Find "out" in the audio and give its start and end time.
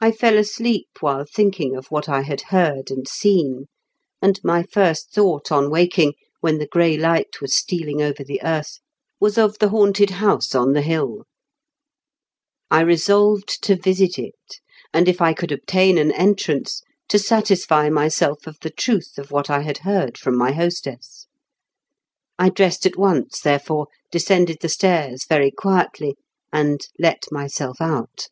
27.80-28.28